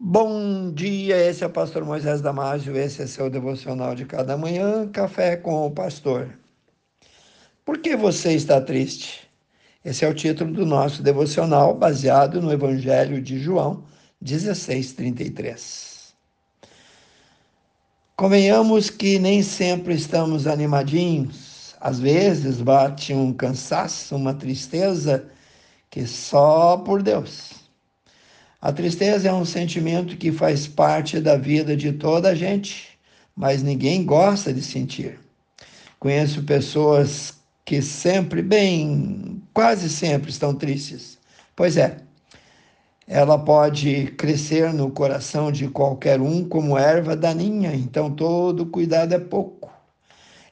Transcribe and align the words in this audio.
Bom 0.00 0.70
dia, 0.72 1.16
esse 1.28 1.42
é 1.42 1.46
o 1.48 1.50
pastor 1.50 1.84
Moisés 1.84 2.20
Damásio, 2.20 2.76
esse 2.76 3.02
é 3.02 3.06
seu 3.08 3.28
devocional 3.28 3.96
de 3.96 4.04
cada 4.04 4.36
manhã, 4.36 4.88
café 4.88 5.36
com 5.36 5.66
o 5.66 5.72
pastor. 5.72 6.38
Por 7.64 7.78
que 7.78 7.96
você 7.96 8.32
está 8.32 8.60
triste? 8.60 9.28
Esse 9.84 10.04
é 10.04 10.08
o 10.08 10.14
título 10.14 10.52
do 10.52 10.64
nosso 10.64 11.02
devocional, 11.02 11.74
baseado 11.74 12.40
no 12.40 12.52
Evangelho 12.52 13.20
de 13.20 13.40
João 13.40 13.82
16:33. 14.22 16.14
Convenhamos 18.16 18.90
que 18.90 19.18
nem 19.18 19.42
sempre 19.42 19.94
estamos 19.94 20.46
animadinhos. 20.46 21.74
Às 21.80 21.98
vezes 21.98 22.60
bate 22.62 23.12
um 23.12 23.32
cansaço, 23.32 24.14
uma 24.14 24.32
tristeza 24.32 25.28
que 25.90 26.06
só 26.06 26.76
por 26.76 27.02
Deus 27.02 27.67
a 28.60 28.72
tristeza 28.72 29.28
é 29.28 29.32
um 29.32 29.44
sentimento 29.44 30.16
que 30.16 30.32
faz 30.32 30.66
parte 30.66 31.20
da 31.20 31.36
vida 31.36 31.76
de 31.76 31.92
toda 31.92 32.30
a 32.30 32.34
gente, 32.34 32.98
mas 33.34 33.62
ninguém 33.62 34.04
gosta 34.04 34.52
de 34.52 34.62
sentir. 34.62 35.18
Conheço 36.00 36.42
pessoas 36.42 37.34
que 37.64 37.80
sempre, 37.80 38.42
bem, 38.42 39.40
quase 39.54 39.88
sempre 39.88 40.30
estão 40.30 40.54
tristes. 40.54 41.18
Pois 41.54 41.76
é, 41.76 41.98
ela 43.06 43.38
pode 43.38 44.06
crescer 44.18 44.72
no 44.72 44.90
coração 44.90 45.52
de 45.52 45.68
qualquer 45.68 46.20
um 46.20 46.44
como 46.44 46.76
erva 46.76 47.14
daninha, 47.14 47.74
então 47.74 48.10
todo 48.10 48.66
cuidado 48.66 49.14
é 49.14 49.18
pouco. 49.20 49.70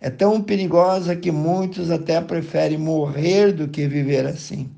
É 0.01 0.11
tão 0.11 0.41
perigosa 0.41 1.17
que 1.17 1.33
muitos 1.33 1.91
até 1.91 2.21
preferem 2.21 2.79
morrer 2.79 3.53
do 3.53 3.67
que 3.67 3.89
viver 3.89 4.27
assim. 4.27 4.71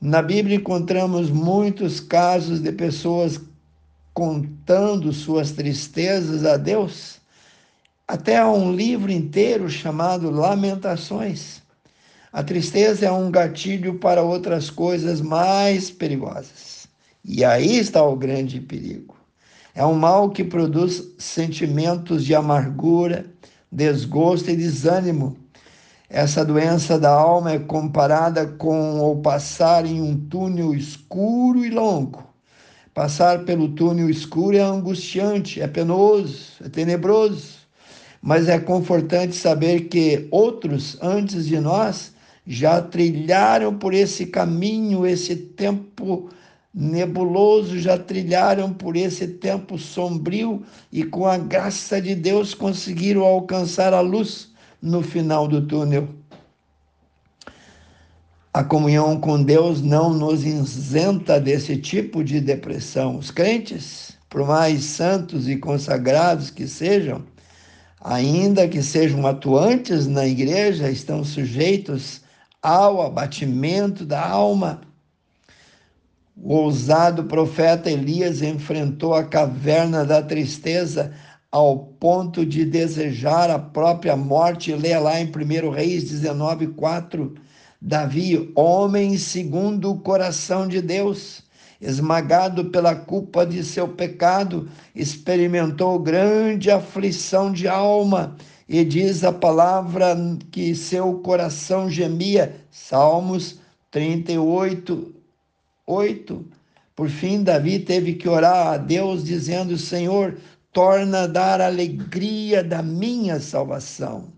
Na 0.00 0.22
Bíblia 0.22 0.56
encontramos 0.56 1.28
muitos 1.28 1.98
casos 1.98 2.60
de 2.60 2.70
pessoas 2.70 3.40
contando 4.14 5.12
suas 5.12 5.50
tristezas 5.50 6.44
a 6.44 6.56
Deus. 6.56 7.18
Até 8.06 8.36
há 8.36 8.48
um 8.48 8.72
livro 8.72 9.10
inteiro 9.10 9.68
chamado 9.68 10.30
Lamentações. 10.30 11.60
A 12.32 12.44
tristeza 12.44 13.06
é 13.06 13.10
um 13.10 13.28
gatilho 13.28 13.98
para 13.98 14.22
outras 14.22 14.70
coisas 14.70 15.20
mais 15.20 15.90
perigosas. 15.90 16.86
E 17.24 17.44
aí 17.44 17.78
está 17.78 18.00
o 18.00 18.14
grande 18.14 18.60
perigo. 18.60 19.16
É 19.74 19.84
um 19.84 19.94
mal 19.94 20.30
que 20.30 20.44
produz 20.44 21.12
sentimentos 21.18 22.24
de 22.24 22.36
amargura, 22.36 23.26
desgosto 23.70 24.48
e 24.48 24.56
desânimo 24.56 25.36
essa 26.10 26.42
doença 26.42 26.98
da 26.98 27.10
alma 27.10 27.52
é 27.52 27.58
comparada 27.58 28.46
com 28.46 28.98
o 29.00 29.16
passar 29.16 29.84
em 29.84 30.00
um 30.00 30.16
túnel 30.16 30.74
escuro 30.74 31.64
e 31.64 31.70
longo. 31.70 32.26
Passar 32.94 33.44
pelo 33.44 33.68
túnel 33.68 34.08
escuro 34.08 34.56
é 34.56 34.60
angustiante, 34.60 35.60
é 35.60 35.68
penoso, 35.68 36.52
é 36.64 36.68
tenebroso, 36.68 37.58
mas 38.22 38.48
é 38.48 38.58
confortante 38.58 39.36
saber 39.36 39.82
que 39.82 40.26
outros 40.30 40.96
antes 41.02 41.46
de 41.46 41.60
nós 41.60 42.14
já 42.46 42.80
trilharam 42.80 43.76
por 43.76 43.92
esse 43.92 44.26
caminho, 44.26 45.06
esse 45.06 45.36
tempo 45.36 46.30
nebuloso, 46.72 47.78
já 47.78 47.98
trilharam 47.98 48.72
por 48.72 48.96
esse 48.96 49.28
tempo 49.28 49.76
sombrio 49.76 50.62
e 50.90 51.04
com 51.04 51.26
a 51.26 51.36
graça 51.36 52.00
de 52.00 52.14
Deus 52.14 52.54
conseguiram 52.54 53.24
alcançar 53.24 53.92
a 53.92 54.00
luz 54.00 54.48
no 54.80 55.02
final 55.02 55.48
do 55.48 55.66
túnel. 55.66 56.08
A 58.52 58.64
comunhão 58.64 59.20
com 59.20 59.42
Deus 59.42 59.80
não 59.80 60.12
nos 60.12 60.44
isenta 60.44 61.40
desse 61.40 61.76
tipo 61.76 62.24
de 62.24 62.40
depressão. 62.40 63.16
Os 63.16 63.30
crentes, 63.30 64.18
por 64.28 64.46
mais 64.46 64.84
santos 64.84 65.48
e 65.48 65.56
consagrados 65.56 66.50
que 66.50 66.66
sejam, 66.66 67.24
ainda 68.00 68.66
que 68.66 68.82
sejam 68.82 69.26
atuantes 69.26 70.06
na 70.06 70.26
igreja, 70.26 70.90
estão 70.90 71.22
sujeitos 71.24 72.22
ao 72.62 73.02
abatimento 73.02 74.04
da 74.04 74.26
alma. 74.26 74.80
O 76.36 76.54
ousado 76.54 77.24
profeta 77.24 77.90
Elias 77.90 78.42
enfrentou 78.42 79.14
a 79.14 79.24
caverna 79.24 80.04
da 80.04 80.22
tristeza 80.22 81.12
ao 81.50 81.78
ponto 81.78 82.44
de 82.44 82.64
desejar 82.64 83.50
a 83.50 83.58
própria 83.58 84.16
morte. 84.16 84.72
Lê 84.74 84.98
lá 84.98 85.20
em 85.20 85.26
1 85.26 85.70
Reis 85.70 86.04
19, 86.04 86.68
4. 86.68 87.34
Davi, 87.80 88.50
homem 88.56 89.16
segundo 89.16 89.92
o 89.92 90.00
coração 90.00 90.66
de 90.66 90.82
Deus, 90.82 91.42
esmagado 91.80 92.66
pela 92.66 92.94
culpa 92.94 93.46
de 93.46 93.62
seu 93.62 93.86
pecado, 93.86 94.68
experimentou 94.94 95.98
grande 95.98 96.70
aflição 96.70 97.52
de 97.52 97.68
alma. 97.68 98.36
E 98.68 98.84
diz 98.84 99.24
a 99.24 99.32
palavra 99.32 100.14
que 100.50 100.74
seu 100.74 101.14
coração 101.20 101.88
gemia. 101.88 102.56
Salmos 102.70 103.60
38, 103.90 105.14
8. 105.86 106.46
Por 106.94 107.08
fim, 107.08 107.42
Davi 107.42 107.78
teve 107.78 108.14
que 108.14 108.28
orar 108.28 108.74
a 108.74 108.76
Deus, 108.76 109.24
dizendo: 109.24 109.78
Senhor, 109.78 110.36
torna 110.72 111.22
a 111.22 111.26
dar 111.26 111.60
alegria 111.60 112.62
da 112.62 112.82
minha 112.82 113.40
salvação. 113.40 114.32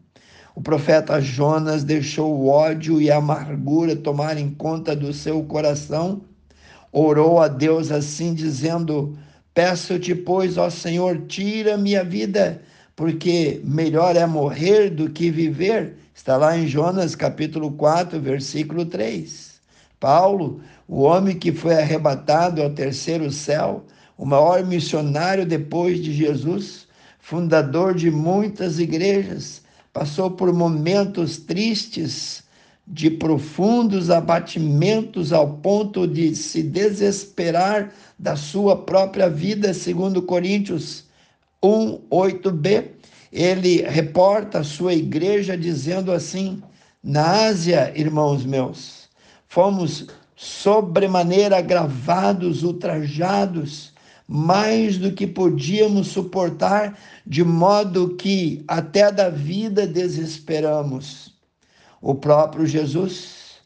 O 0.55 0.61
profeta 0.63 1.21
Jonas 1.21 1.85
deixou 1.85 2.35
o 2.35 2.49
ódio 2.49 3.01
e 3.01 3.11
a 3.11 3.17
amargura 3.17 3.97
tomarem 3.97 4.51
conta 4.51 4.95
do 4.95 5.13
seu 5.13 5.43
coração, 5.45 6.23
orou 6.93 7.41
a 7.41 7.49
Deus 7.49 7.91
assim, 7.91 8.35
dizendo: 8.35 9.17
Peço-te, 9.55 10.15
pois, 10.15 10.57
ó 10.59 10.69
Senhor, 10.69 11.27
tira 11.27 11.77
minha 11.77 12.05
vida, 12.05 12.63
porque 12.95 13.61
melhor 13.65 14.17
é 14.17 14.27
morrer 14.27 14.91
do 14.91 15.09
que 15.09 15.31
viver. 15.31 15.97
Está 16.15 16.37
lá 16.37 16.57
em 16.57 16.67
Jonas 16.67 17.15
capítulo 17.15 17.73
4, 17.73 18.21
versículo 18.21 18.85
3. 18.85 19.61
Paulo, 19.99 20.61
o 20.89 21.03
homem 21.03 21.39
que 21.39 21.53
foi 21.53 21.75
arrebatado 21.75 22.63
ao 22.63 22.71
terceiro 22.71 23.31
céu, 23.31 23.85
o 24.21 24.27
maior 24.27 24.63
missionário 24.67 25.47
depois 25.47 25.99
de 25.99 26.13
Jesus, 26.13 26.87
fundador 27.21 27.95
de 27.95 28.11
muitas 28.11 28.79
igrejas, 28.79 29.63
passou 29.95 30.31
por 30.31 30.53
momentos 30.53 31.39
tristes, 31.39 32.45
de 32.87 33.09
profundos 33.09 34.11
abatimentos 34.11 35.33
ao 35.33 35.49
ponto 35.49 36.07
de 36.07 36.37
se 36.37 36.63
desesperar 36.63 37.95
da 38.19 38.37
sua 38.37 38.77
própria 38.77 39.31
vida, 39.31 39.73
segundo 39.73 40.21
Coríntios 40.21 41.05
1, 41.63 42.01
8b. 42.11 42.89
Ele 43.33 43.81
reporta 43.83 44.59
a 44.59 44.65
sua 44.65 44.93
igreja 44.93 45.57
dizendo 45.57 46.13
assim: 46.13 46.63
Na 47.03 47.47
Ásia, 47.47 47.91
irmãos 47.97 48.45
meus, 48.45 49.09
fomos 49.49 50.09
sobremaneira 50.37 51.57
agravados, 51.57 52.63
ultrajados, 52.63 53.95
mais 54.33 54.97
do 54.97 55.11
que 55.11 55.27
podíamos 55.27 56.07
suportar, 56.07 56.97
de 57.27 57.43
modo 57.43 58.15
que 58.15 58.63
até 58.69 59.11
da 59.11 59.29
vida 59.29 59.89
desesperamos. 59.89 61.35
O 62.01 62.15
próprio 62.15 62.65
Jesus, 62.65 63.57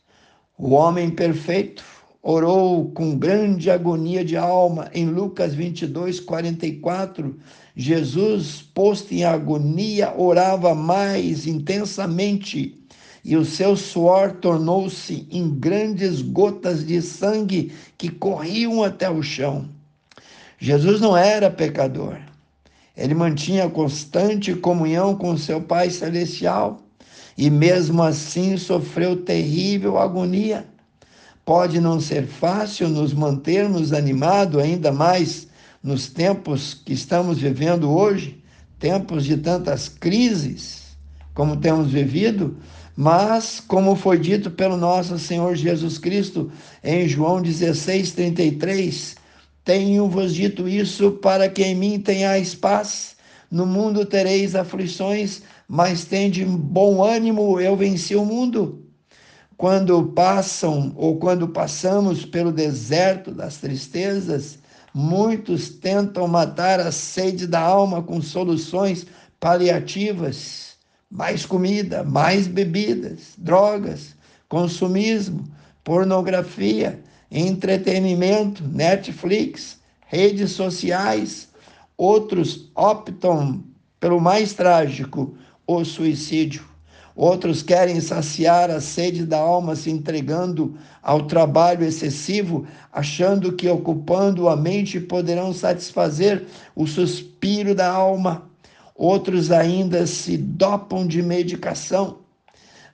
o 0.56 0.70
homem 0.70 1.10
perfeito, 1.10 1.84
orou 2.22 2.90
com 2.92 3.14
grande 3.14 3.70
agonia 3.70 4.24
de 4.24 4.38
alma 4.38 4.90
em 4.94 5.04
Lucas 5.04 5.52
22, 5.52 6.18
44. 6.20 7.38
Jesus, 7.76 8.62
posto 8.62 9.12
em 9.12 9.22
agonia, 9.22 10.14
orava 10.16 10.74
mais 10.74 11.46
intensamente 11.46 12.82
e 13.22 13.36
o 13.36 13.44
seu 13.44 13.76
suor 13.76 14.32
tornou-se 14.36 15.28
em 15.30 15.50
grandes 15.50 16.22
gotas 16.22 16.86
de 16.86 17.02
sangue 17.02 17.70
que 17.98 18.08
corriam 18.08 18.82
até 18.82 19.10
o 19.10 19.22
chão. 19.22 19.73
Jesus 20.58 21.00
não 21.00 21.16
era 21.16 21.50
pecador. 21.50 22.18
Ele 22.96 23.14
mantinha 23.14 23.68
constante 23.68 24.54
comunhão 24.54 25.16
com 25.16 25.36
seu 25.36 25.60
Pai 25.60 25.90
Celestial 25.90 26.80
e, 27.36 27.50
mesmo 27.50 28.02
assim, 28.02 28.56
sofreu 28.56 29.16
terrível 29.16 29.98
agonia. 29.98 30.66
Pode 31.44 31.80
não 31.80 32.00
ser 32.00 32.26
fácil 32.26 32.88
nos 32.88 33.12
mantermos 33.12 33.92
animados, 33.92 34.62
ainda 34.62 34.92
mais 34.92 35.48
nos 35.82 36.08
tempos 36.08 36.72
que 36.72 36.92
estamos 36.92 37.38
vivendo 37.38 37.90
hoje 37.90 38.42
tempos 38.78 39.24
de 39.24 39.36
tantas 39.36 39.88
crises 39.88 40.84
como 41.34 41.56
temos 41.56 41.90
vivido, 41.90 42.56
mas, 42.96 43.60
como 43.66 43.96
foi 43.96 44.18
dito 44.18 44.52
pelo 44.52 44.76
nosso 44.76 45.18
Senhor 45.18 45.56
Jesus 45.56 45.98
Cristo 45.98 46.50
em 46.82 47.08
João 47.08 47.42
16, 47.42 48.12
33, 48.12 49.16
tenho-vos 49.64 50.34
dito 50.34 50.68
isso 50.68 51.12
para 51.12 51.48
que 51.48 51.62
em 51.62 51.74
mim 51.74 52.00
tenhais 52.00 52.54
paz. 52.54 53.16
No 53.50 53.66
mundo 53.66 54.04
tereis 54.04 54.54
aflições, 54.54 55.42
mas 55.68 56.04
tende 56.04 56.44
bom 56.44 57.02
ânimo, 57.02 57.60
eu 57.60 57.76
venci 57.76 58.14
o 58.14 58.24
mundo. 58.24 58.84
Quando 59.56 60.02
passam 60.08 60.92
ou 60.96 61.18
quando 61.18 61.48
passamos 61.48 62.24
pelo 62.24 62.52
deserto 62.52 63.30
das 63.30 63.58
tristezas, 63.58 64.58
Muitos 64.96 65.70
tentam 65.70 66.28
matar 66.28 66.78
a 66.78 66.92
sede 66.92 67.48
da 67.48 67.58
alma 67.58 68.00
com 68.00 68.22
soluções 68.22 69.04
paliativas, 69.40 70.76
mais 71.10 71.44
comida, 71.44 72.04
mais 72.04 72.46
bebidas, 72.46 73.34
drogas, 73.36 74.14
consumismo, 74.48 75.42
pornografia, 75.82 77.02
entretenimento, 77.30 78.66
Netflix, 78.66 79.80
redes 80.06 80.52
sociais. 80.52 81.48
Outros 81.96 82.70
optam 82.74 83.64
pelo 84.00 84.20
mais 84.20 84.52
trágico, 84.52 85.36
o 85.66 85.84
suicídio. 85.84 86.64
Outros 87.16 87.62
querem 87.62 88.00
saciar 88.00 88.70
a 88.70 88.80
sede 88.80 89.24
da 89.24 89.38
alma 89.38 89.76
se 89.76 89.88
entregando 89.88 90.76
ao 91.00 91.22
trabalho 91.22 91.84
excessivo, 91.84 92.66
achando 92.92 93.52
que 93.52 93.68
ocupando 93.68 94.48
a 94.48 94.56
mente 94.56 94.98
poderão 94.98 95.52
satisfazer 95.52 96.44
o 96.74 96.86
suspiro 96.86 97.74
da 97.74 97.88
alma. 97.88 98.50
Outros 98.96 99.52
ainda 99.52 100.06
se 100.06 100.36
dopam 100.36 101.06
de 101.06 101.22
medicação. 101.22 102.23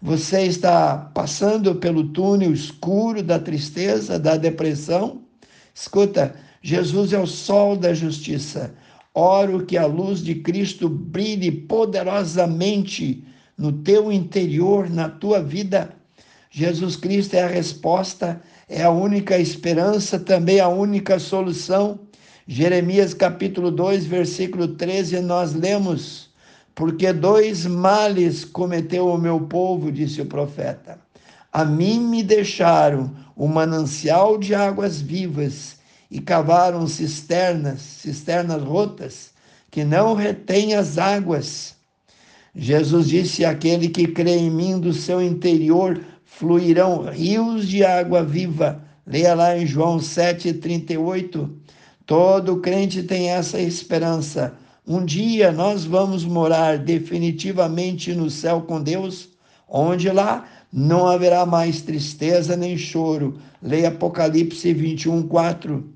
Você 0.02 0.44
está 0.44 0.96
passando 0.96 1.74
pelo 1.74 2.04
túnel 2.04 2.54
escuro 2.54 3.22
da 3.22 3.38
tristeza, 3.38 4.18
da 4.18 4.34
depressão? 4.34 5.20
Escuta, 5.74 6.34
Jesus 6.62 7.12
é 7.12 7.18
o 7.18 7.26
sol 7.26 7.76
da 7.76 7.92
justiça. 7.92 8.74
Oro 9.14 9.66
que 9.66 9.76
a 9.76 9.84
luz 9.84 10.22
de 10.22 10.36
Cristo 10.36 10.88
brilhe 10.88 11.52
poderosamente 11.52 13.22
no 13.58 13.72
teu 13.72 14.10
interior, 14.10 14.88
na 14.88 15.06
tua 15.06 15.42
vida. 15.42 15.94
Jesus 16.50 16.96
Cristo 16.96 17.34
é 17.34 17.42
a 17.42 17.48
resposta, 17.48 18.40
é 18.70 18.82
a 18.82 18.90
única 18.90 19.38
esperança, 19.38 20.18
também 20.18 20.60
a 20.60 20.68
única 20.68 21.18
solução. 21.18 22.00
Jeremias 22.48 23.12
capítulo 23.12 23.70
2, 23.70 24.06
versículo 24.06 24.68
13, 24.68 25.20
nós 25.20 25.52
lemos: 25.52 26.29
Porque 26.80 27.12
dois 27.12 27.66
males 27.66 28.42
cometeu 28.42 29.08
o 29.08 29.18
meu 29.18 29.38
povo, 29.38 29.92
disse 29.92 30.22
o 30.22 30.24
profeta. 30.24 30.98
A 31.52 31.62
mim 31.62 32.00
me 32.00 32.22
deixaram 32.22 33.14
o 33.36 33.46
manancial 33.46 34.38
de 34.38 34.54
águas 34.54 34.98
vivas 34.98 35.76
e 36.10 36.22
cavaram 36.22 36.86
cisternas, 36.86 37.82
cisternas 37.82 38.62
rotas, 38.62 39.32
que 39.70 39.84
não 39.84 40.14
retêm 40.14 40.72
as 40.74 40.96
águas. 40.96 41.74
Jesus 42.54 43.08
disse: 43.08 43.44
Aquele 43.44 43.90
que 43.90 44.06
crê 44.06 44.38
em 44.38 44.50
mim, 44.50 44.80
do 44.80 44.94
seu 44.94 45.20
interior 45.20 46.00
fluirão 46.24 47.02
rios 47.02 47.68
de 47.68 47.84
água 47.84 48.24
viva. 48.24 48.82
Leia 49.06 49.34
lá 49.34 49.54
em 49.54 49.66
João 49.66 49.98
7,38. 49.98 51.46
Todo 52.06 52.56
crente 52.56 53.02
tem 53.02 53.28
essa 53.28 53.60
esperança. 53.60 54.54
Um 54.92 55.04
dia 55.04 55.52
nós 55.52 55.84
vamos 55.84 56.24
morar 56.24 56.76
definitivamente 56.76 58.12
no 58.12 58.28
céu 58.28 58.62
com 58.62 58.82
Deus, 58.82 59.28
onde 59.68 60.10
lá 60.10 60.48
não 60.72 61.06
haverá 61.06 61.46
mais 61.46 61.80
tristeza 61.80 62.56
nem 62.56 62.76
choro. 62.76 63.38
Leia 63.62 63.86
Apocalipse 63.86 64.74
21, 64.74 65.22
4. 65.28 65.88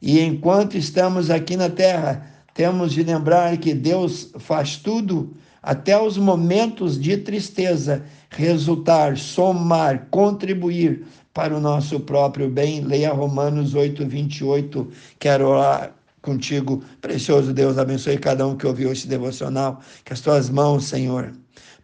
E 0.00 0.18
enquanto 0.20 0.78
estamos 0.78 1.28
aqui 1.28 1.58
na 1.58 1.68
terra, 1.68 2.26
temos 2.54 2.94
de 2.94 3.02
lembrar 3.02 3.54
que 3.58 3.74
Deus 3.74 4.32
faz 4.38 4.78
tudo 4.78 5.36
até 5.62 6.00
os 6.00 6.16
momentos 6.16 6.98
de 6.98 7.18
tristeza, 7.18 8.02
resultar, 8.30 9.18
somar, 9.18 10.06
contribuir 10.10 11.04
para 11.34 11.54
o 11.54 11.60
nosso 11.60 12.00
próprio 12.00 12.48
bem. 12.48 12.80
Leia 12.80 13.12
Romanos 13.12 13.74
8, 13.74 14.06
28. 14.06 14.88
Quero 15.18 15.48
orar 15.48 15.97
contigo, 16.22 16.82
precioso 17.00 17.52
Deus, 17.52 17.78
abençoe 17.78 18.18
cada 18.18 18.46
um 18.46 18.56
que 18.56 18.66
ouviu 18.66 18.92
este 18.92 19.06
devocional. 19.08 19.80
Que 20.04 20.12
as 20.12 20.20
tuas 20.20 20.50
mãos, 20.50 20.84
Senhor, 20.84 21.32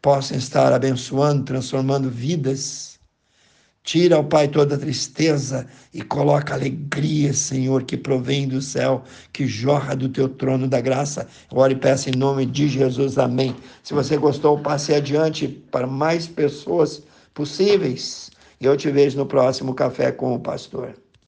possam 0.03 0.37
estar 0.37 0.73
abençoando, 0.73 1.45
transformando 1.45 2.11
vidas 2.11 2.95
Tira, 3.85 4.19
ó 4.19 4.23
Pai, 4.23 4.49
toda 4.49 4.79
tristeza 4.79 5.67
e 5.93 6.01
coloca 6.01 6.55
alegria, 6.55 7.35
Senhor, 7.35 7.85
que 7.85 7.99
provém 7.99 8.49
do 8.49 8.63
céu, 8.63 9.05
que 9.31 9.47
jorra 9.47 9.95
do 9.95 10.09
teu 10.09 10.27
trono 10.27 10.67
da 10.67 10.81
graça. 10.81 11.29
Ore 11.53 11.75
e 11.75 11.77
peça 11.77 12.09
em 12.09 12.17
nome 12.17 12.47
de 12.47 12.67
Jesus. 12.67 13.19
Amém. 13.19 13.55
Se 13.83 13.93
você 13.93 14.17
gostou, 14.17 14.59
passe 14.59 14.95
adiante 14.95 15.47
para 15.71 15.87
mais 15.87 16.27
pessoas 16.27 17.03
possíveis. 17.35 18.31
E 18.59 18.65
eu 18.65 18.75
te 18.75 18.91
vejo 18.91 19.19
no 19.19 19.27
próximo 19.27 19.75
Café 19.75 20.11
com 20.11 20.35
o 20.35 20.41
Pastor. 20.41 20.95